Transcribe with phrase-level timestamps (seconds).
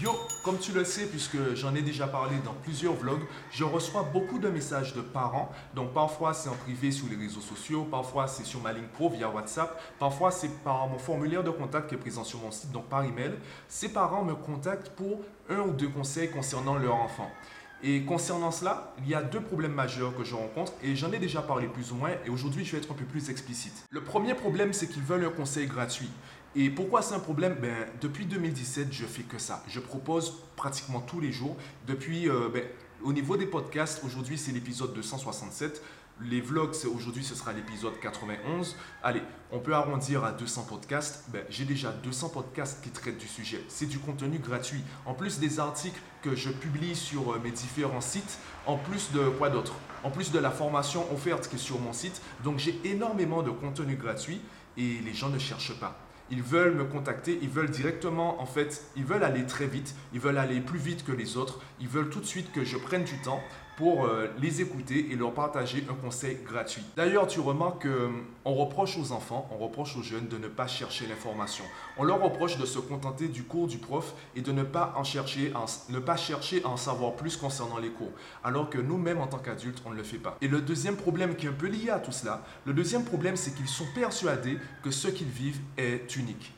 [0.00, 0.12] Yo,
[0.42, 4.38] comme tu le sais, puisque j'en ai déjà parlé dans plusieurs vlogs, je reçois beaucoup
[4.38, 5.52] de messages de parents.
[5.74, 9.10] Donc parfois c'est en privé sur les réseaux sociaux, parfois c'est sur ma ligne pro
[9.10, 12.72] via WhatsApp, parfois c'est par mon formulaire de contact qui est présent sur mon site,
[12.72, 13.32] donc par email.
[13.68, 17.30] Ces parents me contactent pour un ou deux conseils concernant leur enfant.
[17.82, 21.18] Et concernant cela, il y a deux problèmes majeurs que je rencontre et j'en ai
[21.18, 23.84] déjà parlé plus ou moins et aujourd'hui je vais être un peu plus explicite.
[23.90, 26.10] Le premier problème c'est qu'ils veulent un conseil gratuit.
[26.56, 27.56] Et pourquoi c'est un problème?
[27.62, 29.62] Ben, Depuis 2017, je fais que ça.
[29.68, 31.56] Je propose pratiquement tous les jours.
[31.86, 32.64] Depuis, euh, ben,
[33.04, 35.80] au niveau des podcasts, aujourd'hui c'est l'épisode 267.
[36.22, 38.76] Les vlogs, aujourd'hui ce sera l'épisode 91.
[39.04, 39.22] Allez,
[39.52, 41.24] on peut arrondir à 200 podcasts.
[41.28, 43.64] Ben, J'ai déjà 200 podcasts qui traitent du sujet.
[43.68, 44.82] C'est du contenu gratuit.
[45.06, 49.28] En plus des articles que je publie sur euh, mes différents sites, en plus de
[49.28, 49.74] quoi d'autre?
[50.02, 52.20] En plus de la formation offerte qui est sur mon site.
[52.42, 54.40] Donc j'ai énormément de contenu gratuit
[54.76, 55.96] et les gens ne cherchent pas
[56.30, 60.20] ils veulent me contacter, ils veulent directement, en fait, ils veulent aller très vite, ils
[60.20, 63.04] veulent aller plus vite que les autres, ils veulent tout de suite que je prenne
[63.04, 63.42] du temps
[63.80, 66.82] pour euh, les écouter et leur partager un conseil gratuit.
[66.98, 67.86] D'ailleurs, tu remarques
[68.44, 71.64] qu'on reproche aux enfants, on reproche aux jeunes de ne pas chercher l'information.
[71.96, 75.02] On leur reproche de se contenter du cours du prof et de ne pas, en
[75.02, 75.54] chercher,
[75.88, 78.12] ne pas chercher à en savoir plus concernant les cours,
[78.44, 80.36] alors que nous-mêmes, en tant qu'adultes, on ne le fait pas.
[80.42, 83.36] Et le deuxième problème qui est un peu lié à tout cela, le deuxième problème,
[83.36, 86.52] c'est qu'ils sont persuadés que ce qu'ils vivent est unique.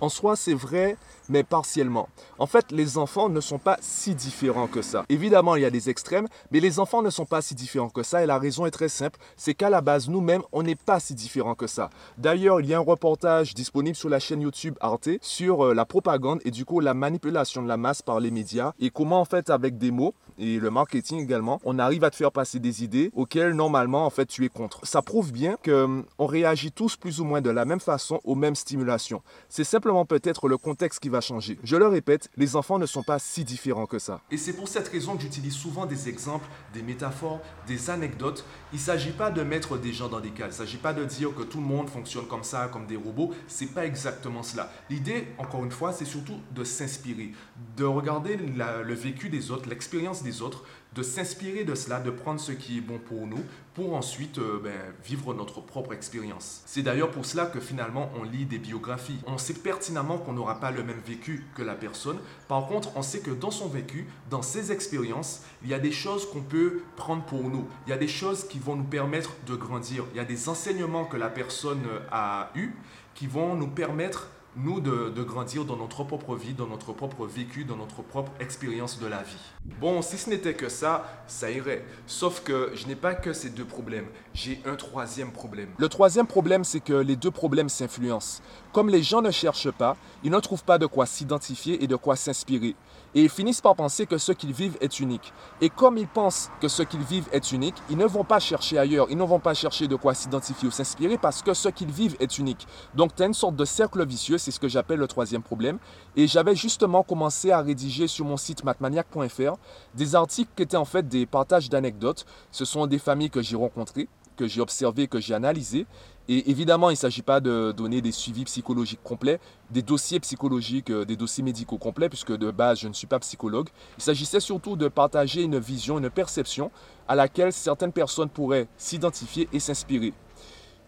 [0.00, 0.96] En soi, c'est vrai,
[1.28, 2.08] mais partiellement.
[2.38, 5.04] En fait, les enfants ne sont pas si différents que ça.
[5.08, 8.02] Évidemment, il y a des extrêmes, mais les enfants ne sont pas si différents que
[8.02, 8.22] ça.
[8.22, 11.14] Et la raison est très simple, c'est qu'à la base, nous-mêmes, on n'est pas si
[11.14, 11.90] différents que ça.
[12.18, 15.84] D'ailleurs, il y a un reportage disponible sur la chaîne YouTube Arte sur euh, la
[15.84, 19.24] propagande et du coup la manipulation de la masse par les médias et comment en
[19.24, 22.82] fait avec des mots et le marketing également, on arrive à te faire passer des
[22.82, 24.86] idées auxquelles normalement en fait tu es contre.
[24.86, 28.34] Ça prouve bien que hum, réagit tous plus ou moins de la même façon aux
[28.34, 29.22] mêmes stimulations.
[29.48, 31.56] C'est simplement peut-être le contexte qui va changer.
[31.62, 34.20] Je le répète, les enfants ne sont pas si différents que ça.
[34.32, 38.44] Et c'est pour cette raison que j'utilise souvent des exemples, des métaphores, des anecdotes.
[38.72, 40.56] Il ne s'agit pas de mettre des gens dans des cases.
[40.58, 42.96] Il ne s'agit pas de dire que tout le monde fonctionne comme ça, comme des
[42.96, 43.32] robots.
[43.46, 44.72] C'est pas exactement cela.
[44.90, 47.30] L'idée, encore une fois, c'est surtout de s'inspirer,
[47.76, 50.64] de regarder le vécu des autres, l'expérience des autres,
[50.94, 54.60] de s'inspirer de cela, de prendre ce qui est bon pour nous, pour ensuite euh,
[54.62, 54.72] ben,
[55.04, 56.62] vivre notre propre expérience.
[56.66, 59.20] C'est d'ailleurs pour cela que finalement on lit des biographies.
[59.26, 62.18] On sait pertinemment qu'on n'aura pas le même vécu que la personne.
[62.48, 65.92] Par contre, on sait que dans son vécu, dans ses expériences, il y a des
[65.92, 67.68] choses qu'on peut prendre pour nous.
[67.86, 70.04] Il y a des choses qui vont nous permettre de grandir.
[70.12, 72.74] Il y a des enseignements que la personne a eus
[73.14, 77.64] qui vont nous permettre nous, de, grandir dans notre propre vie, dans notre propre vécu,
[77.64, 79.38] dans notre propre expérience de la vie.
[79.80, 81.84] Bon, si ce n'était que ça, ça irait.
[82.06, 84.06] Sauf que je n'ai pas que ces deux problèmes.
[84.34, 85.68] J'ai un troisième problème.
[85.78, 88.42] Le troisième problème, c'est que les deux problèmes s'influencent.
[88.72, 91.96] Comme les gens ne cherchent pas, ils ne trouvent pas de quoi s'identifier et de
[91.96, 92.74] quoi s'inspirer.
[93.14, 95.32] Et ils finissent par penser que ce qu'ils vivent est unique.
[95.60, 98.78] Et comme ils pensent que ce qu'ils vivent est unique, ils ne vont pas chercher
[98.78, 101.90] ailleurs, ils ne vont pas chercher de quoi s'identifier ou s'inspirer parce que ce qu'ils
[101.90, 102.68] vivent est unique.
[102.94, 105.78] Donc tu as une sorte de cercle vicieux, c'est ce que j'appelle le troisième problème.
[106.16, 109.56] Et j'avais justement commencé à rédiger sur mon site mathmaniac.fr
[109.94, 112.26] des articles qui étaient en fait des partages d'anecdotes.
[112.50, 114.08] Ce sont des familles que j'ai rencontrées
[114.40, 115.86] que j'ai observées, que j'ai analysées.
[116.26, 119.38] Et évidemment, il ne s'agit pas de donner des suivis psychologiques complets,
[119.70, 123.18] des dossiers psychologiques, euh, des dossiers médicaux complets, puisque de base, je ne suis pas
[123.18, 123.68] psychologue.
[123.98, 126.70] Il s'agissait surtout de partager une vision, une perception
[127.06, 130.14] à laquelle certaines personnes pourraient s'identifier et s'inspirer.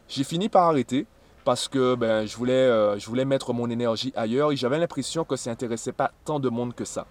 [0.08, 1.06] J'ai fini par arrêter
[1.44, 5.24] parce que ben, je, voulais, euh, je voulais mettre mon énergie ailleurs et j'avais l'impression
[5.24, 7.06] que ça n'intéressait pas tant de monde que ça.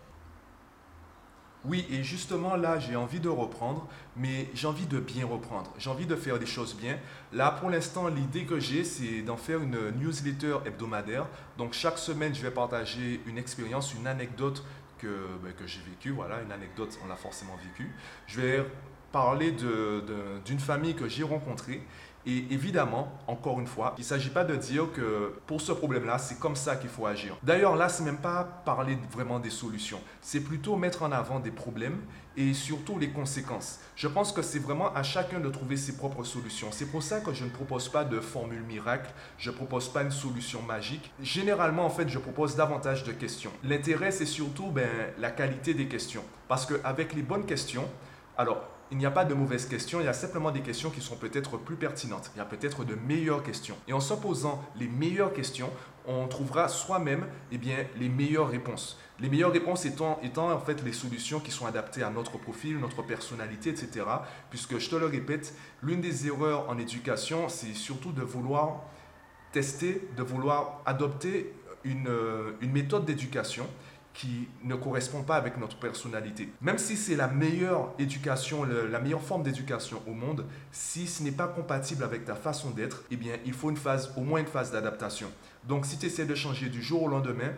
[1.64, 5.72] Oui, et justement là, j'ai envie de reprendre, mais j'ai envie de bien reprendre.
[5.78, 6.98] J'ai envie de faire des choses bien.
[7.34, 11.28] Là, pour l'instant, l'idée que j'ai, c'est d'en faire une newsletter hebdomadaire.
[11.60, 14.64] Donc, chaque semaine, je vais partager une expérience, une anecdote
[14.98, 16.10] que, ben, que j'ai vécue.
[16.10, 17.94] Voilà, une anecdote, on l'a forcément vécue.
[18.26, 18.66] Je vais
[19.12, 21.84] parler d'une famille que j'ai rencontrée
[22.26, 26.18] et évidemment, encore une fois, il ne s'agit pas de dire que pour ce problème-là,
[26.18, 27.36] c'est comme ça qu'il faut agir.
[27.44, 30.00] D'ailleurs, là, ce n'est même pas parler vraiment des solutions.
[30.22, 32.00] C'est plutôt mettre en avant des problèmes
[32.38, 33.80] et surtout les conséquences.
[33.96, 36.68] Je pense que c'est vraiment à chacun de trouver ses propres solutions.
[36.72, 40.04] C'est pour ça que je ne propose pas de formule miracle, je ne propose pas
[40.04, 41.12] une solution magique.
[41.22, 43.52] Généralement, en fait, je propose davantage de questions.
[43.64, 44.88] L'intérêt, c'est surtout ben,
[45.18, 46.24] la qualité des questions.
[46.48, 47.88] Parce qu'avec les bonnes questions,
[48.38, 51.00] alors, il n'y a pas de mauvaises questions, il y a simplement des questions qui
[51.00, 52.30] sont peut-être plus pertinentes.
[52.36, 53.78] Il y a peut-être de meilleures questions.
[53.88, 55.70] Et en se posant les meilleures questions,
[56.06, 59.00] on trouvera soi-même eh bien, les meilleures réponses.
[59.22, 63.02] Les meilleures réponses étant, en fait les solutions qui sont adaptées à notre profil, notre
[63.02, 64.06] personnalité, etc.
[64.50, 68.82] Puisque je te le répète, l'une des erreurs en éducation, c'est surtout de vouloir
[69.54, 71.54] tester, de vouloir adopter
[71.84, 73.68] une, euh, une méthode d'éducation
[74.14, 76.50] qui ne correspond pas avec notre personnalité.
[76.62, 81.32] Même si c'est la meilleure éducation, la meilleure forme d'éducation au monde, si ce n'est
[81.32, 84.48] pas compatible avec ta façon d'être, eh bien, il faut une phase, au moins une
[84.48, 85.28] phase d'adaptation.
[85.64, 87.54] Donc, si tu essaies de changer du jour au lendemain,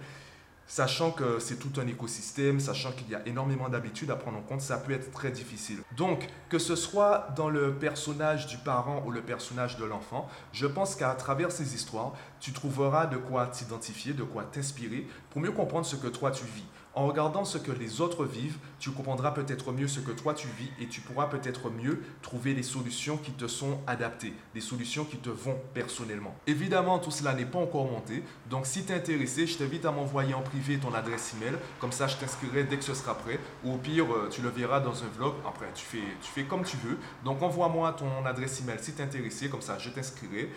[0.68, 4.42] sachant que c'est tout un écosystème, sachant qu'il y a énormément d'habitudes à prendre en
[4.42, 5.80] compte, ça peut être très difficile.
[5.96, 10.68] Donc, que ce soit dans le personnage du parent ou le personnage de l'enfant, je
[10.68, 15.52] pense qu'à travers ces histoires, tu trouveras de quoi t'identifier, de quoi t'inspirer pour mieux
[15.52, 16.66] comprendre ce que toi tu vis.
[16.96, 20.48] En regardant ce que les autres vivent, tu comprendras peut-être mieux ce que toi tu
[20.60, 25.04] vis et tu pourras peut-être mieux trouver des solutions qui te sont adaptées, des solutions
[25.04, 26.36] qui te vont personnellement.
[26.46, 29.92] Évidemment, tout cela n'est pas encore monté, donc si tu es intéressé, je t'invite à
[29.92, 33.40] m'envoyer en privé ton adresse email, comme ça je t'inscrirai dès que ce sera prêt,
[33.64, 35.86] ou au pire, euh, tu le verras dans un vlog, après tu
[36.22, 37.00] fais, comme tu veux.
[37.26, 40.52] Donc envoie-moi ton adresse email si tu es intéressé, comme ça je t'inscrirai.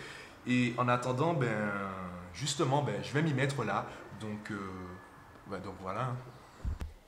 [0.45, 1.49] Et en attendant, ben,
[2.33, 3.87] justement, ben, je vais m'y mettre là,
[4.21, 4.51] donc...
[4.51, 4.57] Euh,
[5.49, 6.13] bah, donc voilà.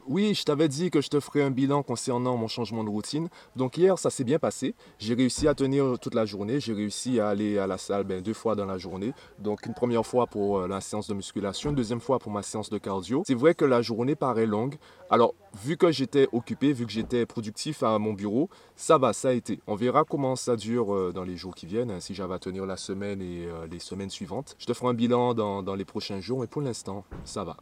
[0.10, 3.30] Oui, je t'avais dit que je te ferais un bilan concernant mon changement de routine.
[3.56, 4.74] Donc hier, ça s'est bien passé.
[4.98, 6.60] J'ai réussi à tenir toute la journée.
[6.60, 9.14] J'ai réussi à aller à la salle ben, deux fois dans la journée.
[9.38, 12.42] Donc une première fois pour euh, la séance de musculation, une deuxième fois pour ma
[12.42, 13.22] séance de cardio.
[13.28, 14.78] C'est vrai que la journée paraît longue.
[15.12, 19.30] Alors, vu que j'étais occupé, vu que j'étais productif à mon bureau, ça va, ça
[19.30, 19.60] a été.
[19.68, 22.40] On verra comment ça dure euh, dans les jours qui viennent, hein, si j'avais à
[22.40, 24.56] tenir la semaine et euh, les semaines suivantes.
[24.58, 27.58] Je te ferai un bilan dans, dans les prochains jours, mais pour l'instant, ça va.